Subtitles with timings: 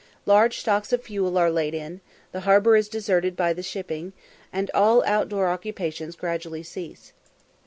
[0.25, 2.01] Large stocks of fuel are laid in,
[2.31, 4.13] the harbour is deserted by the shipping,
[4.51, 7.13] and all out door occupations gradually cease.